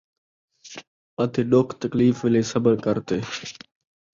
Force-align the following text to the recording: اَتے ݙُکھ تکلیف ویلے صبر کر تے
اَتے 1.21 1.41
ݙُکھ 1.49 1.73
تکلیف 1.81 2.15
ویلے 2.21 2.41
صبر 2.51 2.73
کر 2.85 2.97
تے 3.07 3.17